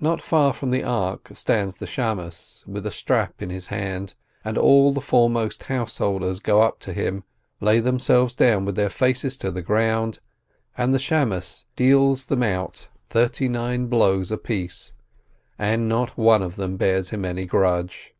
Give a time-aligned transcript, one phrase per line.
[0.00, 2.32] Not far from the ark stands the beadle
[2.66, 7.22] with a strap in his hand, and all the foremost householders go up to him,
[7.60, 10.20] lay themselves down with their faces to the ground,
[10.78, 11.42] and the beadle
[11.76, 14.94] deals them out thirty nine blows apiece,
[15.58, 18.14] and not one of them bears him any grudge.